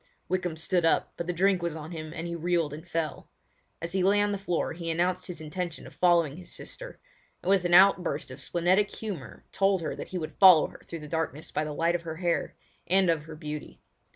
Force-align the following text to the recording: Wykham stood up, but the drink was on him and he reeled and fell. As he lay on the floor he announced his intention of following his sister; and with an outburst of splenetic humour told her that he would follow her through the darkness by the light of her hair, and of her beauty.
Wykham 0.29 0.57
stood 0.57 0.83
up, 0.83 1.13
but 1.15 1.27
the 1.27 1.31
drink 1.31 1.61
was 1.61 1.75
on 1.75 1.91
him 1.91 2.11
and 2.11 2.25
he 2.27 2.33
reeled 2.33 2.73
and 2.73 2.87
fell. 2.87 3.29
As 3.79 3.91
he 3.91 4.01
lay 4.01 4.19
on 4.19 4.31
the 4.31 4.39
floor 4.39 4.73
he 4.73 4.89
announced 4.89 5.27
his 5.27 5.39
intention 5.39 5.85
of 5.85 5.93
following 5.93 6.37
his 6.37 6.51
sister; 6.51 6.99
and 7.43 7.51
with 7.51 7.65
an 7.65 7.75
outburst 7.75 8.31
of 8.31 8.39
splenetic 8.39 8.89
humour 8.95 9.45
told 9.51 9.81
her 9.83 9.95
that 9.95 10.07
he 10.07 10.17
would 10.17 10.39
follow 10.39 10.65
her 10.69 10.81
through 10.87 11.01
the 11.01 11.07
darkness 11.07 11.51
by 11.51 11.63
the 11.63 11.71
light 11.71 11.93
of 11.93 12.01
her 12.01 12.15
hair, 12.15 12.55
and 12.87 13.11
of 13.11 13.25
her 13.25 13.35
beauty. 13.35 13.79